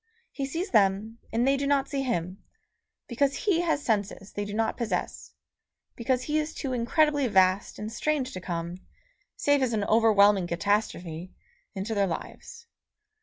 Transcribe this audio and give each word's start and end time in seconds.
He 0.31 0.47
sees 0.47 0.71
them, 0.71 1.19
and 1.31 1.47
they 1.47 1.55
do 1.55 1.67
not 1.67 1.87
see 1.87 2.01
him, 2.01 2.43
because 3.07 3.35
he 3.35 3.61
has 3.61 3.83
senses 3.83 4.33
they 4.33 4.45
do 4.45 4.53
not 4.55 4.75
possess, 4.75 5.35
because 5.95 6.23
he 6.23 6.39
is 6.39 6.55
too 6.55 6.73
incredibly 6.73 7.27
vast 7.27 7.77
and 7.77 7.91
strange 7.91 8.33
to 8.33 8.41
come, 8.41 8.77
save 9.35 9.61
as 9.61 9.73
an 9.73 9.83
overwhelming 9.83 10.47
catastrophe, 10.47 11.35
into 11.75 11.93
their 11.93 12.07
lives. 12.07 12.65